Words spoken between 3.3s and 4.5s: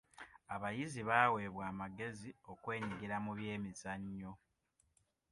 byemizannyo.